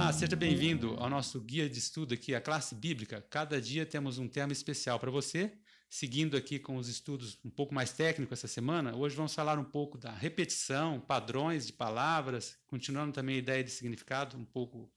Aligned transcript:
Olá, 0.00 0.12
seja 0.12 0.36
bem-vindo 0.36 0.94
ao 1.00 1.10
nosso 1.10 1.40
guia 1.40 1.68
de 1.68 1.76
estudo 1.76 2.14
aqui, 2.14 2.32
a 2.32 2.40
classe 2.40 2.72
bíblica. 2.72 3.20
Cada 3.28 3.60
dia 3.60 3.84
temos 3.84 4.16
um 4.16 4.28
tema 4.28 4.52
especial 4.52 4.96
para 4.96 5.10
você. 5.10 5.52
Seguindo 5.90 6.36
aqui 6.36 6.56
com 6.56 6.76
os 6.76 6.88
estudos 6.88 7.36
um 7.44 7.50
pouco 7.50 7.74
mais 7.74 7.92
técnicos 7.92 8.38
essa 8.38 8.46
semana, 8.46 8.94
hoje 8.94 9.16
vamos 9.16 9.34
falar 9.34 9.58
um 9.58 9.64
pouco 9.64 9.98
da 9.98 10.12
repetição, 10.12 11.00
padrões 11.00 11.66
de 11.66 11.72
palavras, 11.72 12.56
continuando 12.68 13.12
também 13.12 13.34
a 13.34 13.38
ideia 13.38 13.64
de 13.64 13.72
significado, 13.72 14.36
um 14.36 14.44
pouco 14.44 14.88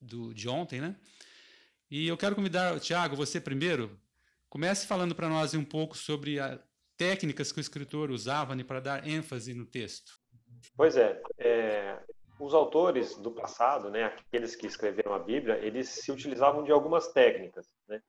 do, 0.00 0.32
de 0.32 0.48
ontem, 0.48 0.80
né? 0.80 0.94
E 1.90 2.06
eu 2.06 2.16
quero 2.16 2.36
convidar, 2.36 2.78
Tiago, 2.78 3.16
você 3.16 3.40
primeiro, 3.40 3.98
comece 4.48 4.86
falando 4.86 5.12
para 5.12 5.28
nós 5.28 5.54
um 5.54 5.64
pouco 5.64 5.98
sobre 5.98 6.38
as 6.38 6.56
técnicas 6.96 7.50
que 7.50 7.58
o 7.58 7.60
escritor 7.60 8.12
usava 8.12 8.54
né, 8.54 8.62
para 8.62 8.78
dar 8.78 9.08
ênfase 9.08 9.52
no 9.54 9.66
texto. 9.66 10.20
Pois 10.76 10.96
é, 10.96 11.20
é, 11.36 11.98
os 12.38 12.54
autores 12.54 13.16
do 13.16 13.30
passado, 13.30 13.90
né, 13.90 14.04
aqueles 14.04 14.54
que 14.54 14.66
escreveram 14.66 15.14
a 15.14 15.18
Bíblia, 15.18 15.58
eles 15.58 15.88
se 15.88 16.12
utilizavam 16.12 16.62
de 16.62 16.72
algumas 16.72 17.08
técnicas, 17.12 17.72
né? 17.88 18.02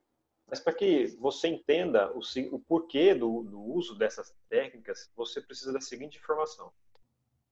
Mas 0.46 0.60
para 0.60 0.72
que 0.72 1.08
você 1.18 1.48
entenda 1.48 2.10
o, 2.14 2.20
o 2.52 2.58
porquê 2.60 3.14
do, 3.14 3.42
do, 3.42 3.60
uso 3.60 3.94
dessas 3.98 4.34
técnicas, 4.48 5.10
você 5.14 5.42
precisa 5.42 5.72
da 5.72 5.80
seguinte 5.80 6.18
informação. 6.18 6.72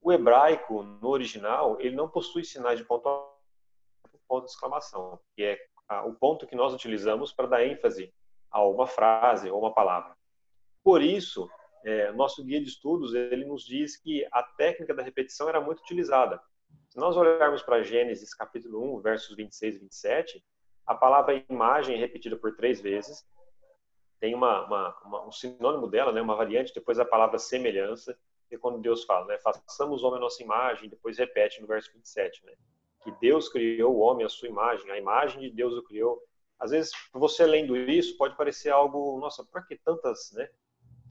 O 0.01 0.11
hebraico, 0.11 0.83
no 0.83 1.09
original, 1.09 1.79
ele 1.79 1.95
não 1.95 2.09
possui 2.09 2.43
sinais 2.43 2.79
de 2.79 2.85
ponto, 2.87 3.07
ponto 4.27 4.47
de 4.47 4.51
exclamação, 4.51 5.21
que 5.35 5.43
é 5.43 5.59
o 6.07 6.15
ponto 6.15 6.47
que 6.47 6.57
nós 6.57 6.73
utilizamos 6.73 7.33
para 7.33 7.47
dar 7.47 7.67
ênfase 7.67 8.13
a 8.51 8.65
uma 8.65 8.87
frase 8.87 9.51
ou 9.51 9.61
uma 9.61 9.75
palavra. 9.75 10.17
Por 10.83 11.03
isso, 11.03 11.51
é, 11.85 12.11
nosso 12.13 12.43
guia 12.45 12.61
de 12.61 12.69
estudos 12.69 13.15
ele 13.15 13.45
nos 13.45 13.65
diz 13.65 13.97
que 13.97 14.27
a 14.33 14.43
técnica 14.43 14.95
da 14.95 15.03
repetição 15.03 15.49
era 15.49 15.61
muito 15.61 15.81
utilizada. 15.81 16.41
Se 16.97 17.01
nós 17.01 17.15
olharmos 17.15 17.63
para 17.63 17.83
Gênesis 17.83 18.33
capítulo 18.33 18.97
1, 18.97 19.03
versos 19.03 19.37
26 19.37 19.77
e 19.77 19.79
27, 19.81 20.45
a 20.87 20.95
palavra 20.95 21.45
imagem 21.47 21.95
é 21.95 21.99
repetida 21.99 22.39
por 22.39 22.57
três 22.57 22.81
vezes. 22.81 23.23
Tem 24.19 24.35
uma, 24.35 24.65
uma, 24.65 24.99
uma, 25.05 25.27
um 25.27 25.31
sinônimo 25.31 25.89
dela, 25.89 26.11
né, 26.11 26.23
uma 26.23 26.35
variante, 26.35 26.73
depois 26.73 26.99
a 26.99 27.05
palavra 27.05 27.39
semelhança, 27.39 28.19
e 28.51 28.57
quando 28.57 28.81
Deus 28.81 29.05
fala, 29.05 29.27
né, 29.27 29.37
façamos 29.37 30.03
o 30.03 30.07
homem 30.07 30.17
a 30.17 30.23
nossa 30.23 30.43
imagem, 30.43 30.89
depois 30.89 31.19
repete 31.19 31.61
no 31.61 31.67
verso 31.67 31.93
27, 31.93 32.47
né, 32.47 32.55
que 33.05 33.11
Deus 33.21 33.51
criou 33.51 33.95
o 33.95 33.99
homem 33.99 34.25
à 34.25 34.29
sua 34.31 34.49
imagem, 34.49 34.91
a 34.91 34.97
imagem 34.97 35.43
de 35.43 35.51
Deus 35.51 35.75
o 35.75 35.83
criou. 35.83 36.23
Às 36.59 36.71
vezes, 36.71 36.93
você 37.13 37.45
lendo 37.45 37.77
isso, 37.77 38.17
pode 38.17 38.35
parecer 38.39 38.71
algo, 38.71 39.21
nossa, 39.21 39.45
por 39.45 39.67
que 39.67 39.77
tantas, 39.77 40.33
né, 40.33 40.49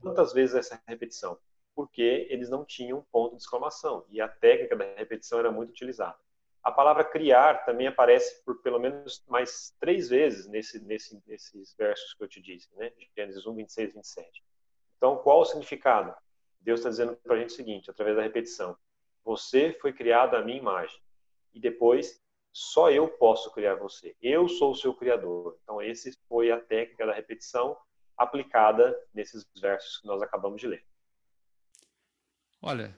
tantas 0.02 0.32
vezes 0.32 0.56
essa 0.56 0.82
repetição? 0.88 1.38
Porque 1.76 2.26
eles 2.30 2.50
não 2.50 2.64
tinham 2.64 3.06
ponto 3.12 3.36
de 3.36 3.42
exclamação, 3.42 4.04
e 4.08 4.20
a 4.20 4.26
técnica 4.26 4.74
da 4.74 4.94
repetição 4.96 5.38
era 5.38 5.52
muito 5.52 5.70
utilizada. 5.70 6.18
A 6.66 6.72
palavra 6.72 7.04
criar 7.04 7.64
também 7.64 7.86
aparece 7.86 8.42
por 8.42 8.60
pelo 8.60 8.80
menos 8.80 9.22
mais 9.28 9.72
três 9.78 10.08
vezes 10.08 10.48
nesse, 10.48 10.80
nesse, 10.80 11.22
nesses 11.24 11.72
versos 11.76 12.12
que 12.14 12.24
eu 12.24 12.26
te 12.26 12.40
disse, 12.40 12.68
né? 12.74 12.92
Gênesis 13.16 13.46
1, 13.46 13.54
26 13.54 13.90
e 13.90 13.94
27. 13.94 14.44
Então, 14.96 15.18
qual 15.18 15.42
o 15.42 15.44
significado? 15.44 16.12
Deus 16.60 16.80
está 16.80 16.90
dizendo 16.90 17.14
para 17.18 17.36
a 17.36 17.38
gente 17.38 17.50
o 17.50 17.54
seguinte, 17.54 17.88
através 17.88 18.16
da 18.16 18.22
repetição: 18.22 18.76
Você 19.24 19.72
foi 19.80 19.92
criado 19.92 20.34
à 20.34 20.42
minha 20.42 20.58
imagem. 20.58 21.00
E 21.54 21.60
depois, 21.60 22.20
só 22.52 22.90
eu 22.90 23.06
posso 23.08 23.52
criar 23.52 23.76
você. 23.76 24.16
Eu 24.20 24.48
sou 24.48 24.72
o 24.72 24.74
seu 24.74 24.92
criador. 24.92 25.56
Então, 25.62 25.80
esse 25.80 26.18
foi 26.28 26.50
a 26.50 26.60
técnica 26.60 27.06
da 27.06 27.12
repetição 27.12 27.76
aplicada 28.16 28.98
nesses 29.14 29.46
versos 29.60 29.98
que 29.98 30.06
nós 30.08 30.20
acabamos 30.20 30.60
de 30.60 30.66
ler. 30.66 30.84
Olha, 32.60 32.96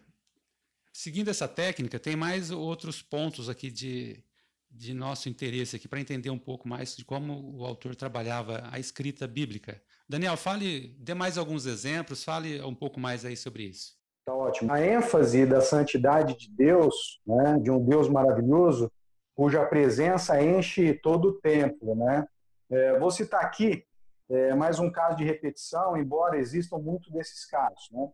Seguindo 0.98 1.30
essa 1.30 1.46
técnica, 1.46 1.96
tem 1.96 2.16
mais 2.16 2.50
outros 2.50 3.00
pontos 3.00 3.48
aqui 3.48 3.70
de, 3.70 4.20
de 4.68 4.92
nosso 4.92 5.28
interesse 5.28 5.76
aqui 5.76 5.86
para 5.86 6.00
entender 6.00 6.28
um 6.28 6.38
pouco 6.38 6.68
mais 6.68 6.96
de 6.96 7.04
como 7.04 7.56
o 7.56 7.64
autor 7.64 7.94
trabalhava 7.94 8.64
a 8.72 8.80
escrita 8.80 9.24
bíblica. 9.24 9.80
Daniel, 10.08 10.36
fale, 10.36 10.96
dê 10.98 11.14
mais 11.14 11.38
alguns 11.38 11.66
exemplos, 11.66 12.24
fale 12.24 12.60
um 12.62 12.74
pouco 12.74 12.98
mais 12.98 13.24
aí 13.24 13.36
sobre 13.36 13.62
isso. 13.62 13.92
Tá 14.24 14.34
ótimo. 14.34 14.72
A 14.72 14.84
ênfase 14.84 15.46
da 15.46 15.60
santidade 15.60 16.36
de 16.36 16.50
Deus, 16.50 17.20
né, 17.24 17.60
de 17.62 17.70
um 17.70 17.78
Deus 17.78 18.08
maravilhoso, 18.08 18.90
cuja 19.36 19.64
presença 19.66 20.42
enche 20.42 20.94
todo 20.94 21.28
o 21.28 21.34
templo, 21.34 21.94
né? 21.94 22.26
É, 22.68 22.98
vou 22.98 23.12
citar 23.12 23.44
aqui 23.44 23.84
é, 24.28 24.52
mais 24.52 24.80
um 24.80 24.90
caso 24.90 25.16
de 25.16 25.22
repetição, 25.22 25.96
embora 25.96 26.40
existam 26.40 26.78
muitos 26.78 27.12
desses 27.12 27.46
casos, 27.46 27.88
né? 27.92 28.10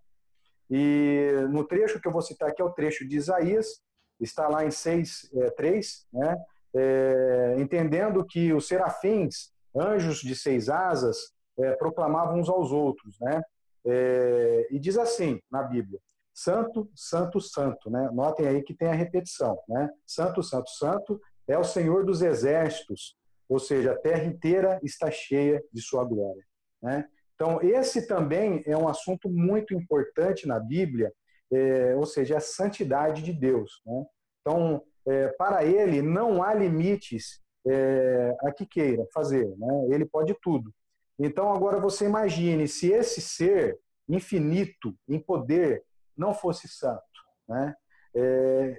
E 0.71 1.31
no 1.51 1.65
trecho 1.65 2.01
que 2.01 2.09
eu 2.09 2.13
vou 2.13 2.23
citar 2.23 2.49
aqui 2.49 2.63
é 2.63 2.65
o 2.65 2.73
trecho 2.73 3.07
de 3.07 3.17
Isaías, 3.17 3.81
está 4.21 4.49
lá 4.49 4.65
em 4.65 4.71
6, 4.71 5.31
é, 5.35 5.51
3, 5.51 6.07
né? 6.13 6.37
É, 6.77 7.55
entendendo 7.59 8.25
que 8.25 8.53
os 8.53 8.67
serafins, 8.67 9.53
anjos 9.77 10.19
de 10.19 10.35
seis 10.35 10.69
asas, 10.69 11.33
é, 11.59 11.73
proclamavam 11.77 12.41
uns 12.41 12.49
aos 12.49 12.73
outros, 12.73 13.17
né? 13.21 13.43
É, 13.87 14.67
e 14.71 14.79
diz 14.79 14.99
assim 14.99 15.41
na 15.51 15.63
Bíblia: 15.63 16.01
Santo, 16.33 16.91
Santo, 16.95 17.41
Santo, 17.41 17.91
né? 17.91 18.11
Notem 18.13 18.49
aí 18.49 18.63
que 18.63 18.75
tem 18.75 18.89
a 18.89 18.95
repetição, 18.95 19.57
né? 19.69 19.89
Santo, 20.05 20.43
Santo, 20.43 20.71
Santo 20.71 21.21
é 21.47 21.57
o 21.57 21.65
Senhor 21.65 22.05
dos 22.05 22.23
exércitos, 22.23 23.17
ou 23.49 23.61
seja, 23.61 23.93
a 23.93 23.99
terra 23.99 24.25
inteira 24.25 24.81
está 24.83 25.11
cheia 25.11 25.63
de 25.73 25.81
sua 25.81 26.05
glória, 26.05 26.43
né? 26.83 27.07
Então, 27.45 27.61
esse 27.61 28.07
também 28.07 28.63
é 28.65 28.75
um 28.75 28.89
assunto 28.89 29.29
muito 29.29 29.75
importante 29.75 30.49
na 30.49 30.59
Bíblia, 30.59 31.13
é, 31.53 31.95
ou 31.95 32.07
seja, 32.07 32.39
a 32.39 32.41
santidade 32.41 33.23
de 33.23 33.35
Deus. 33.35 33.83
Né? 33.85 34.07
Então, 34.41 34.83
é, 35.07 35.29
para 35.29 35.63
ele, 35.63 36.01
não 36.01 36.43
há 36.43 36.55
limites 36.55 37.43
é, 37.67 38.35
a 38.41 38.51
que 38.51 38.65
queira 38.65 39.05
fazer, 39.13 39.47
né? 39.59 39.89
ele 39.91 40.07
pode 40.07 40.35
tudo. 40.41 40.73
Então, 41.19 41.53
agora 41.53 41.79
você 41.79 42.07
imagine 42.07 42.67
se 42.67 42.91
esse 42.91 43.21
ser 43.21 43.79
infinito 44.09 44.95
em 45.07 45.21
poder 45.21 45.85
não 46.17 46.33
fosse 46.33 46.67
santo. 46.67 47.03
Né? 47.47 47.75
É, 48.17 48.77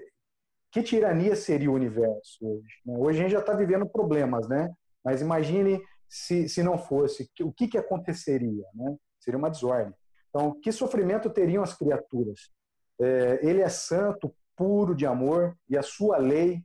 que 0.71 0.81
tirania 0.81 1.35
seria 1.35 1.69
o 1.69 1.75
universo 1.75 2.39
hoje? 2.41 2.81
Né? 2.83 2.95
Hoje 2.97 3.19
a 3.19 3.21
gente 3.21 3.31
já 3.31 3.41
está 3.41 3.53
vivendo 3.53 3.87
problemas, 3.87 4.47
né? 4.47 4.73
mas 5.03 5.21
imagine 5.21 5.79
se, 6.07 6.47
se 6.47 6.63
não 6.63 6.77
fosse, 6.77 7.29
o 7.41 7.51
que, 7.51 7.67
que 7.67 7.77
aconteceria? 7.77 8.65
Né? 8.73 8.95
Seria 9.19 9.37
uma 9.37 9.49
desordem. 9.49 9.93
Então, 10.29 10.59
que 10.59 10.71
sofrimento 10.71 11.29
teriam 11.29 11.63
as 11.63 11.73
criaturas? 11.73 12.51
É, 12.99 13.39
ele 13.41 13.61
é 13.61 13.69
santo, 13.69 14.35
puro 14.55 14.95
de 14.95 15.05
amor, 15.05 15.57
e 15.69 15.77
a 15.77 15.81
sua 15.81 16.17
lei 16.17 16.63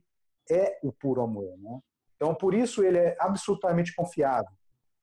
é 0.49 0.79
o 0.83 0.91
puro 0.91 1.21
amor. 1.21 1.57
Né? 1.57 1.79
Então, 2.15 2.35
por 2.35 2.53
isso, 2.53 2.83
ele 2.83 2.97
é 2.97 3.15
absolutamente 3.19 3.93
confiável. 3.95 4.51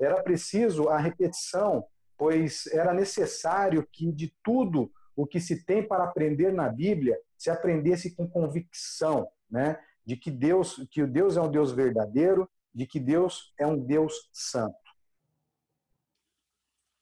Era 0.01 0.23
preciso 0.23 0.89
a 0.89 0.99
repetição, 0.99 1.85
pois 2.17 2.67
era 2.69 2.95
necessário 2.95 3.87
que 3.93 4.13
de 4.13 4.33
tudo 4.43 4.91
o 5.17 5.27
que 5.27 5.41
se 5.41 5.65
tem 5.65 5.87
para 5.87 6.05
aprender 6.05 6.53
na 6.53 6.69
Bíblia 6.69 7.19
se 7.37 7.51
aprendesse 7.51 8.15
com 8.15 8.29
convicção, 8.29 9.29
né? 9.51 9.79
de 10.07 10.17
que 10.17 10.31
Deus, 10.31 10.87
que 10.91 11.03
o 11.03 11.07
Deus 11.07 11.37
é 11.37 11.41
um 11.43 11.51
Deus 11.51 11.73
verdadeiro 11.73 12.49
de 12.79 12.87
que 12.87 13.01
Deus 13.01 13.53
é 13.59 13.67
um 13.67 13.77
Deus 13.77 14.31
santo. 14.33 14.77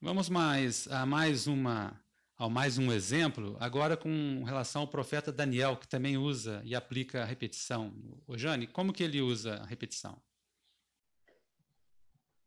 Vamos 0.00 0.30
mais 0.30 0.88
a 0.90 1.04
mais 1.04 1.46
uma 1.46 2.00
ao 2.38 2.48
mais 2.48 2.78
um 2.78 2.90
exemplo, 2.90 3.56
agora 3.60 3.94
com 3.94 4.42
relação 4.44 4.82
ao 4.82 4.88
profeta 4.88 5.30
Daniel, 5.30 5.76
que 5.76 5.86
também 5.86 6.16
usa 6.16 6.62
e 6.64 6.74
aplica 6.74 7.22
a 7.22 7.24
repetição. 7.26 7.92
O 8.26 8.38
Jane, 8.38 8.66
como 8.66 8.92
que 8.92 9.02
ele 9.02 9.20
usa 9.20 9.56
a 9.56 9.66
repetição? 9.66 10.16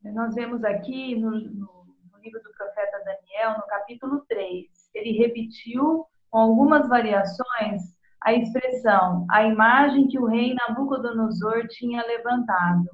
Nós 0.03 0.33
vemos 0.33 0.63
aqui 0.63 1.15
no, 1.15 1.29
no, 1.29 1.97
no 2.11 2.19
livro 2.23 2.41
do 2.41 2.51
profeta 2.53 3.03
Daniel, 3.03 3.59
no 3.59 3.67
capítulo 3.67 4.25
3, 4.27 4.67
ele 4.95 5.17
repetiu 5.19 6.07
com 6.31 6.39
algumas 6.39 6.87
variações 6.87 7.81
a 8.23 8.33
expressão, 8.33 9.25
a 9.29 9.43
imagem 9.43 10.07
que 10.07 10.19
o 10.19 10.25
rei 10.25 10.53
Nabucodonosor 10.53 11.67
tinha 11.67 12.05
levantado. 12.05 12.89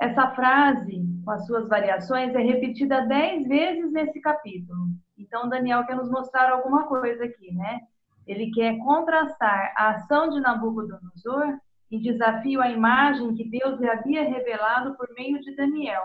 Essa 0.00 0.30
frase, 0.32 1.02
com 1.24 1.30
as 1.30 1.46
suas 1.46 1.68
variações, 1.68 2.34
é 2.34 2.38
repetida 2.38 3.06
dez 3.06 3.46
vezes 3.48 3.92
nesse 3.92 4.20
capítulo. 4.20 4.88
Então, 5.18 5.48
Daniel 5.48 5.86
quer 5.86 5.96
nos 5.96 6.10
mostrar 6.10 6.50
alguma 6.50 6.86
coisa 6.86 7.24
aqui, 7.24 7.52
né? 7.54 7.80
Ele 8.26 8.50
quer 8.50 8.76
contrastar 8.78 9.72
a 9.76 9.90
ação 9.90 10.28
de 10.28 10.40
Nabucodonosor 10.40 11.58
em 11.90 12.00
desafio 12.00 12.60
à 12.60 12.70
imagem 12.70 13.34
que 13.34 13.48
Deus 13.48 13.78
lhe 13.80 13.88
havia 13.88 14.24
revelado 14.24 14.96
por 14.96 15.08
meio 15.14 15.40
de 15.40 15.54
Daniel. 15.54 16.02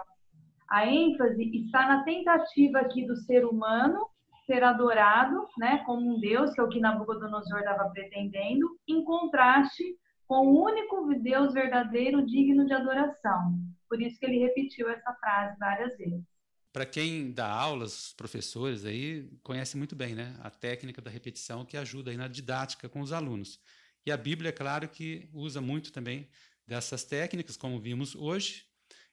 A 0.70 0.86
ênfase 0.86 1.44
está 1.54 1.88
na 1.88 2.04
tentativa 2.04 2.80
aqui 2.80 3.06
do 3.06 3.16
ser 3.18 3.46
humano 3.46 4.08
ser 4.46 4.64
adorado, 4.64 5.48
né, 5.58 5.82
como 5.86 6.16
um 6.16 6.20
Deus, 6.20 6.54
que 6.54 6.60
é 6.60 6.64
o 6.64 6.68
que 6.68 6.80
Nabucodonosor 6.80 7.60
estava 7.60 7.90
pretendendo, 7.90 8.68
em 8.88 9.04
contraste 9.04 9.84
com 10.32 10.48
o 10.48 10.64
único 10.64 11.14
Deus 11.20 11.54
verdadeiro 11.54 12.26
digno 12.26 12.66
de 12.66 12.72
adoração. 12.72 13.62
Por 13.90 14.02
isso 14.02 14.18
que 14.18 14.26
ele 14.26 14.40
repetiu 14.40 14.90
essa 14.90 15.14
frase 15.16 15.60
várias 15.60 15.98
vezes. 15.98 16.24
Para 16.72 16.86
quem 16.86 17.34
dá 17.34 17.52
aulas, 17.52 18.14
professores 18.14 18.86
aí 18.86 19.30
conhece 19.44 19.76
muito 19.76 19.94
bem, 19.94 20.16
né, 20.16 20.34
a 20.42 20.50
técnica 20.50 21.02
da 21.02 21.12
repetição 21.12 21.66
que 21.66 21.76
ajuda 21.76 22.12
aí 22.12 22.16
na 22.16 22.30
didática 22.30 22.88
com 22.88 23.02
os 23.02 23.12
alunos. 23.12 23.60
E 24.06 24.12
a 24.12 24.16
Bíblia, 24.16 24.48
é 24.48 24.52
claro 24.54 24.88
que 24.88 25.28
usa 25.34 25.60
muito 25.60 25.92
também 25.92 26.30
dessas 26.66 27.04
técnicas, 27.04 27.58
como 27.58 27.78
vimos 27.78 28.16
hoje. 28.16 28.64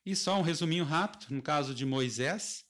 E 0.06 0.14
só 0.14 0.38
um 0.38 0.42
resuminho 0.42 0.84
rápido, 0.84 1.34
no 1.34 1.42
caso 1.42 1.74
de 1.74 1.84
Moisés, 1.84 2.64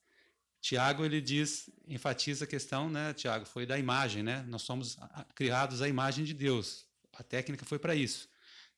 Tiago 0.59 1.05
ele 1.05 1.21
diz, 1.21 1.69
enfatiza 1.87 2.47
a 2.47 2.49
questão, 2.49 2.89
né, 2.89 3.13
Tiago, 3.13 3.45
foi 3.45 3.67
da 3.67 3.79
imagem, 3.79 4.23
né? 4.23 4.43
Nós 4.49 4.63
somos 4.63 4.97
criados 5.35 5.83
à 5.83 5.89
imagem 5.89 6.25
de 6.25 6.33
Deus. 6.33 6.89
A 7.13 7.23
técnica 7.23 7.67
foi 7.67 7.79
para 7.79 7.95
isso. 7.95 8.27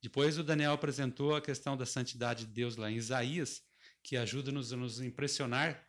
Depois 0.03 0.39
o 0.39 0.45
Daniel 0.45 0.73
apresentou 0.73 1.35
a 1.35 1.41
questão 1.41 1.77
da 1.77 1.85
santidade 1.85 2.47
de 2.47 2.53
Deus 2.53 2.77
lá 2.77 2.91
em 2.91 2.97
Isaías, 2.97 3.63
que 4.03 4.17
ajuda-nos 4.17 4.73
a 4.73 4.77
nos 4.77 5.01
impressionar 5.01 5.87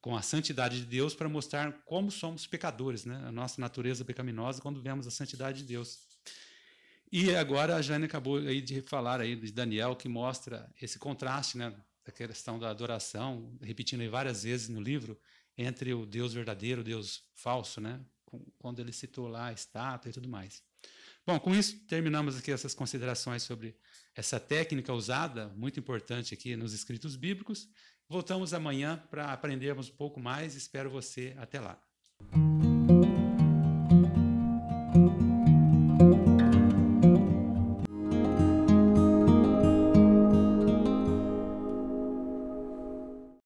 com 0.00 0.16
a 0.16 0.22
santidade 0.22 0.80
de 0.80 0.86
Deus 0.86 1.14
para 1.14 1.28
mostrar 1.28 1.82
como 1.84 2.10
somos 2.10 2.46
pecadores, 2.46 3.04
né? 3.04 3.16
A 3.26 3.32
nossa 3.32 3.60
natureza 3.60 4.04
pecaminosa 4.04 4.62
quando 4.62 4.80
vemos 4.80 5.06
a 5.06 5.10
santidade 5.10 5.58
de 5.58 5.64
Deus. 5.64 6.06
E 7.10 7.34
agora 7.34 7.76
a 7.76 7.82
Jane 7.82 8.06
acabou 8.06 8.38
aí 8.38 8.60
de 8.60 8.82
falar 8.82 9.20
aí 9.20 9.36
de 9.36 9.52
Daniel 9.52 9.94
que 9.94 10.08
mostra 10.08 10.72
esse 10.80 10.98
contraste, 10.98 11.58
né, 11.58 11.74
da 12.04 12.12
questão 12.12 12.58
da 12.58 12.70
adoração, 12.70 13.56
repetindo 13.60 14.00
aí 14.00 14.08
várias 14.08 14.44
vezes 14.44 14.68
no 14.68 14.80
livro, 14.80 15.18
entre 15.56 15.92
o 15.92 16.06
Deus 16.06 16.32
verdadeiro 16.32 16.80
e 16.80 16.82
o 16.82 16.84
Deus 16.84 17.24
falso, 17.34 17.80
né? 17.80 18.00
Quando 18.58 18.80
ele 18.80 18.92
citou 18.92 19.28
lá 19.28 19.46
a 19.46 19.52
estátua 19.52 20.08
e 20.08 20.12
tudo 20.12 20.28
mais. 20.28 20.62
Bom, 21.26 21.40
com 21.40 21.52
isso 21.52 21.76
terminamos 21.86 22.38
aqui 22.38 22.52
essas 22.52 22.72
considerações 22.72 23.42
sobre 23.42 23.76
essa 24.14 24.38
técnica 24.38 24.92
usada, 24.92 25.48
muito 25.56 25.80
importante 25.80 26.32
aqui 26.32 26.54
nos 26.54 26.72
escritos 26.72 27.16
bíblicos. 27.16 27.68
Voltamos 28.08 28.54
amanhã 28.54 29.02
para 29.10 29.32
aprendermos 29.32 29.90
um 29.90 29.96
pouco 29.96 30.20
mais. 30.20 30.54
Espero 30.54 30.88
você 30.88 31.34
até 31.36 31.58
lá. 31.58 31.82